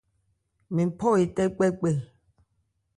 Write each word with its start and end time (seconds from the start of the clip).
Mɛ́n 0.73 0.89
phɔ 0.97 1.07
etɛ́ 1.23 1.45
kpɛ́kpɛ. 1.55 1.89